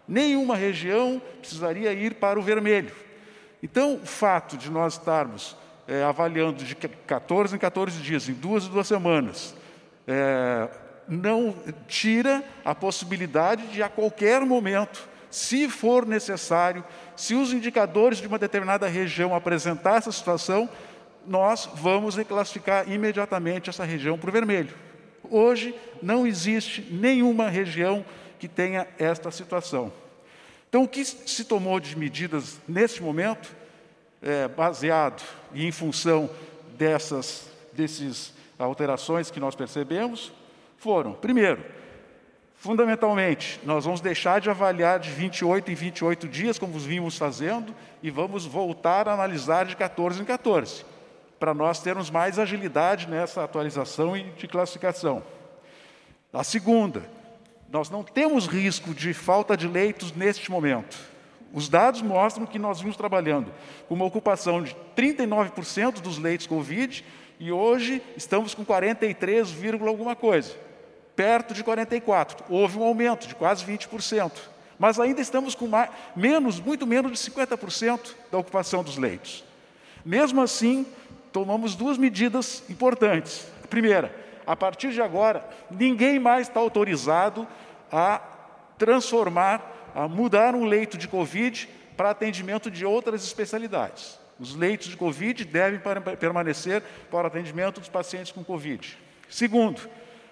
Nenhuma 0.07 0.55
região 0.55 1.19
precisaria 1.39 1.91
ir 1.91 2.15
para 2.15 2.39
o 2.39 2.43
vermelho. 2.43 2.95
Então, 3.63 3.95
o 3.95 4.05
fato 4.05 4.55
de 4.55 4.69
nós 4.69 4.93
estarmos 4.93 5.57
é, 5.87 6.03
avaliando 6.03 6.63
de 6.63 6.75
14 6.75 7.55
em 7.55 7.59
14 7.59 8.01
dias, 8.01 8.27
em 8.27 8.33
duas 8.33 8.65
em 8.65 8.69
duas 8.69 8.87
semanas, 8.87 9.55
é, 10.07 10.67
não 11.07 11.55
tira 11.87 12.43
a 12.63 12.73
possibilidade 12.73 13.67
de, 13.67 13.83
a 13.83 13.89
qualquer 13.89 14.41
momento, 14.41 15.07
se 15.29 15.69
for 15.69 16.05
necessário, 16.05 16.83
se 17.15 17.35
os 17.35 17.53
indicadores 17.53 18.19
de 18.19 18.27
uma 18.27 18.39
determinada 18.39 18.87
região 18.87 19.35
apresentar 19.35 19.97
essa 19.97 20.11
situação, 20.11 20.69
nós 21.27 21.69
vamos 21.75 22.15
reclassificar 22.15 22.89
imediatamente 22.89 23.69
essa 23.69 23.83
região 23.83 24.17
para 24.17 24.29
o 24.29 24.33
vermelho. 24.33 24.73
Hoje 25.29 25.75
não 26.01 26.25
existe 26.25 26.87
nenhuma 26.91 27.49
região 27.49 28.05
que 28.39 28.47
tenha 28.47 28.87
esta 28.97 29.31
situação. 29.31 29.91
Então, 30.69 30.83
o 30.83 30.87
que 30.87 31.03
se 31.03 31.45
tomou 31.45 31.79
de 31.79 31.97
medidas 31.97 32.59
neste 32.67 33.01
momento, 33.01 33.55
é, 34.25 34.47
baseado 34.49 35.23
e 35.53 35.65
em 35.65 35.71
função 35.71 36.29
dessas 36.77 37.55
desses 37.75 38.33
alterações 38.57 39.29
que 39.29 39.39
nós 39.39 39.53
percebemos, 39.53 40.31
foram, 40.77 41.13
primeiro, 41.13 41.63
fundamentalmente, 42.55 43.59
nós 43.63 43.85
vamos 43.85 44.01
deixar 44.01 44.39
de 44.39 44.49
avaliar 44.49 44.99
de 44.99 45.11
28 45.11 45.71
em 45.71 45.75
28 45.75 46.27
dias, 46.27 46.57
como 46.57 46.79
vimos 46.79 47.17
fazendo, 47.17 47.75
e 48.01 48.09
vamos 48.09 48.45
voltar 48.45 49.07
a 49.07 49.13
analisar 49.13 49.65
de 49.65 49.75
14 49.75 50.21
em 50.21 50.25
14, 50.25 50.85
para 51.39 51.53
nós 51.53 51.79
termos 51.81 52.09
mais 52.09 52.39
agilidade 52.39 53.07
nessa 53.07 53.43
atualização 53.43 54.15
e 54.15 54.23
de 54.23 54.47
classificação. 54.47 55.21
A 56.31 56.43
segunda, 56.43 57.03
nós 57.69 57.89
não 57.89 58.03
temos 58.03 58.47
risco 58.47 58.93
de 58.93 59.13
falta 59.13 59.55
de 59.55 59.67
leitos 59.67 60.13
neste 60.13 60.49
momento. 60.49 60.97
Os 61.55 61.69
dados 61.69 62.01
mostram 62.01 62.45
que 62.45 62.59
nós 62.59 62.81
vimos 62.81 62.97
trabalhando 62.97 63.49
com 63.87 63.95
uma 63.95 64.03
ocupação 64.03 64.61
de 64.61 64.75
39% 64.93 66.01
dos 66.01 66.17
leitos 66.17 66.45
Covid 66.45 67.05
e 67.39 67.49
hoje 67.49 68.03
estamos 68.17 68.53
com 68.53 68.65
43, 68.65 69.55
alguma 69.87 70.17
coisa, 70.17 70.53
perto 71.15 71.53
de 71.53 71.63
44. 71.63 72.43
Houve 72.49 72.77
um 72.77 72.83
aumento 72.83 73.25
de 73.25 73.33
quase 73.35 73.63
20%, 73.63 74.33
mas 74.77 74.99
ainda 74.99 75.21
estamos 75.21 75.55
com 75.55 75.65
mais, 75.65 75.89
menos, 76.13 76.59
muito 76.59 76.85
menos 76.85 77.13
de 77.13 77.31
50% 77.31 78.13
da 78.29 78.37
ocupação 78.37 78.83
dos 78.83 78.97
leitos. 78.97 79.41
Mesmo 80.03 80.41
assim, 80.41 80.85
tomamos 81.31 81.73
duas 81.73 81.97
medidas 81.97 82.63
importantes. 82.69 83.47
Primeira, 83.69 84.13
a 84.45 84.57
partir 84.57 84.91
de 84.91 85.01
agora, 85.01 85.47
ninguém 85.71 86.19
mais 86.19 86.49
está 86.49 86.59
autorizado 86.59 87.47
a 87.89 88.21
transformar, 88.77 89.84
a 89.95 90.09
mudar 90.09 90.53
um 90.53 90.65
leito 90.65 90.97
de 90.97 91.07
Covid 91.07 91.69
para 91.95 92.09
atendimento 92.09 92.69
de 92.69 92.85
outras 92.85 93.23
especialidades. 93.23 94.19
Os 94.37 94.53
leitos 94.53 94.89
de 94.89 94.97
Covid 94.97 95.45
devem 95.45 95.79
permanecer 96.19 96.83
para 97.09 97.29
atendimento 97.29 97.79
dos 97.79 97.87
pacientes 97.87 98.33
com 98.33 98.43
Covid. 98.43 98.97
Segundo, 99.29 99.81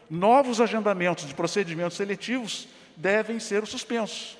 novos 0.09 0.59
agendamentos 0.59 1.25
de 1.25 1.33
procedimentos 1.33 1.95
seletivos 1.95 2.67
devem 2.97 3.39
ser 3.39 3.65
suspensos. 3.65 4.37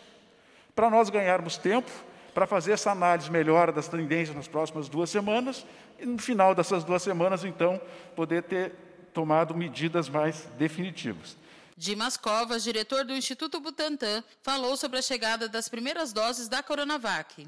Para 0.75 0.89
nós 0.89 1.09
ganharmos 1.09 1.57
tempo, 1.57 1.89
para 2.33 2.45
fazer 2.45 2.73
essa 2.73 2.91
análise 2.91 3.31
melhor 3.31 3.71
das 3.71 3.87
tendências 3.87 4.35
nas 4.35 4.47
próximas 4.47 4.89
duas 4.89 5.09
semanas, 5.09 5.65
e 5.97 6.05
no 6.05 6.17
final 6.17 6.53
dessas 6.53 6.83
duas 6.83 7.01
semanas, 7.01 7.45
então, 7.45 7.79
poder 8.15 8.43
ter 8.43 8.73
tomado 9.13 9.55
medidas 9.55 10.09
mais 10.09 10.49
definitivas. 10.57 11.37
Dimas 11.75 12.17
Covas, 12.17 12.63
diretor 12.63 13.03
do 13.03 13.13
Instituto 13.13 13.59
Butantan, 13.59 14.23
falou 14.41 14.77
sobre 14.77 14.99
a 14.99 15.01
chegada 15.01 15.49
das 15.49 15.67
primeiras 15.67 16.13
doses 16.13 16.47
da 16.47 16.61
Coronavac. 16.61 17.47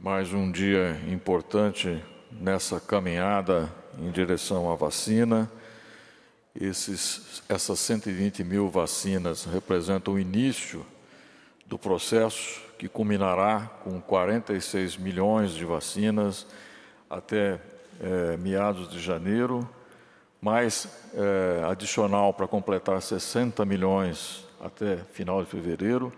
Mais 0.00 0.32
um 0.32 0.50
dia 0.50 0.98
importante 1.08 2.02
nessa 2.32 2.80
caminhada 2.80 3.72
em 3.98 4.10
direção 4.10 4.70
à 4.70 4.74
vacina. 4.74 5.50
Esses, 6.58 7.42
essas 7.48 7.78
120 7.80 8.42
mil 8.44 8.70
vacinas 8.70 9.44
representam 9.44 10.14
o 10.14 10.18
início 10.18 10.84
do 11.66 11.78
processo 11.78 12.62
que 12.78 12.88
culminará 12.88 13.70
com 13.84 14.00
46 14.00 14.96
milhões 14.96 15.52
de 15.52 15.64
vacinas 15.66 16.46
até 17.10 17.60
é, 18.00 18.36
meados 18.38 18.90
de 18.90 19.00
janeiro 19.00 19.68
mais 20.40 20.88
é, 21.14 21.64
adicional 21.64 22.32
para 22.32 22.46
completar 22.46 23.00
60 23.00 23.64
milhões 23.64 24.46
até 24.60 24.96
final 25.12 25.42
de 25.42 25.50
fevereiro 25.50 26.12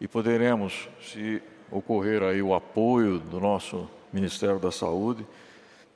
e 0.00 0.06
poderemos, 0.06 0.88
se 1.00 1.42
ocorrer 1.70 2.22
aí 2.22 2.42
o 2.42 2.54
apoio 2.54 3.18
do 3.18 3.40
nosso 3.40 3.88
Ministério 4.12 4.58
da 4.58 4.70
Saúde, 4.70 5.26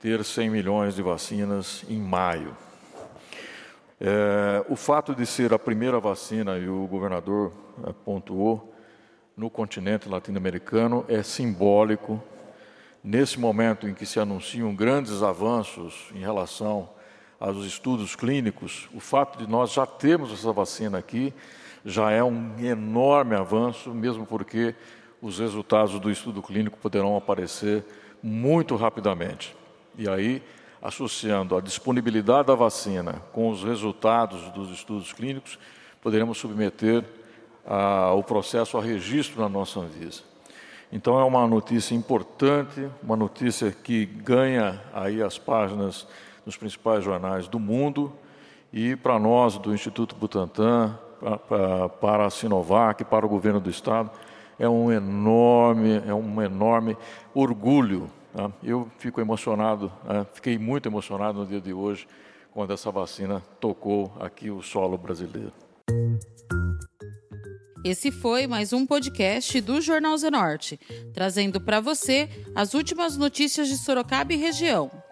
ter 0.01 0.25
100 0.25 0.51
milhões 0.51 0.94
de 0.94 1.03
vacinas 1.03 1.85
em 1.88 1.99
maio. 1.99 2.57
É, 4.01 4.64
o 4.68 4.77
fato 4.77 5.14
de 5.14 5.27
ser 5.27 5.53
a 5.53 5.59
primeira 5.59 6.01
vacina, 6.01 6.57
e 6.57 6.68
o 6.68 6.87
governador 6.87 7.53
pontuou, 8.05 8.75
no 9.37 9.49
continente 9.49 10.09
latino-americano 10.09 11.05
é 11.09 11.23
simbólico 11.23 12.23
nesse 13.03 13.40
momento 13.40 13.88
em 13.88 13.94
que 13.94 14.05
se 14.05 14.20
anunciam 14.20 14.75
grandes 14.75 15.23
avanços 15.23 16.11
em 16.14 16.18
relação 16.18 16.90
aos 17.40 17.64
estudos 17.64 18.14
clínicos, 18.14 18.87
o 18.94 19.00
fato 19.00 19.38
de 19.38 19.50
nós 19.50 19.72
já 19.72 19.87
termos 19.87 20.31
essa 20.31 20.53
vacina 20.53 20.98
aqui 20.98 21.33
já 21.83 22.11
é 22.11 22.22
um 22.22 22.59
enorme 22.59 23.35
avanço, 23.35 23.94
mesmo 23.94 24.26
porque 24.26 24.74
os 25.22 25.38
resultados 25.38 25.98
do 25.98 26.11
estudo 26.11 26.42
clínico 26.42 26.79
poderão 26.79 27.16
aparecer 27.16 27.83
muito 28.22 28.76
rapidamente. 28.76 29.57
E 29.96 30.07
aí, 30.07 30.42
associando 30.83 31.57
a 31.57 31.61
disponibilidade 31.62 32.48
da 32.48 32.55
vacina 32.55 33.22
com 33.33 33.48
os 33.48 33.64
resultados 33.64 34.50
dos 34.50 34.70
estudos 34.70 35.11
clínicos, 35.12 35.59
poderemos 36.03 36.37
submeter 36.37 37.03
a, 37.66 38.12
o 38.12 38.22
processo 38.22 38.76
a 38.76 38.83
registro 38.83 39.40
na 39.40 39.48
nossa 39.48 39.81
Anvisa. 39.81 40.22
Então 40.92 41.18
é 41.18 41.24
uma 41.24 41.46
notícia 41.46 41.94
importante, 41.94 42.88
uma 43.03 43.16
notícia 43.16 43.70
que 43.70 44.05
ganha 44.05 44.83
aí 44.92 45.22
as 45.22 45.38
páginas 45.38 46.07
nos 46.44 46.57
principais 46.57 47.05
jornais 47.05 47.48
do 47.48 47.59
mundo 47.59 48.12
e 48.72 48.96
para 48.96 49.18
nós 49.18 49.59
do 49.59 49.74
Instituto 49.74 50.14
Butantan, 50.14 50.98
para, 52.00 52.26
a 52.26 52.31
Sinovac, 52.31 53.05
para 53.05 53.26
o 53.26 53.29
governo 53.29 53.61
do 53.61 53.68
estado, 53.68 54.11
é 54.59 54.68
um 54.68 54.92
enorme, 54.92 56.03
é 56.07 56.14
um 56.14 56.40
enorme 56.40 56.96
orgulho. 57.35 58.11
Tá? 58.33 58.50
Eu 58.62 58.88
fico 58.98 59.20
emocionado, 59.20 59.90
né? 60.05 60.26
fiquei 60.33 60.59
muito 60.59 60.88
emocionado 60.88 61.40
no 61.40 61.46
dia 61.46 61.61
de 61.61 61.72
hoje 61.72 62.07
quando 62.53 62.72
essa 62.72 62.90
vacina 62.90 63.42
tocou 63.59 64.12
aqui 64.20 64.50
o 64.50 64.62
solo 64.62 64.96
brasileiro. 64.96 65.53
Esse 67.83 68.12
foi 68.12 68.46
mais 68.46 68.74
um 68.74 68.85
podcast 68.87 69.59
do 69.62 69.81
Jornal 69.81 70.16
Zenorte, 70.18 70.79
trazendo 71.14 71.59
para 71.61 71.81
você 71.81 72.29
as 72.55 72.74
últimas 72.74 73.16
notícias 73.16 73.68
de 73.68 73.79
Sorocaba 73.79 74.35
e 74.35 74.37
região. 74.37 74.90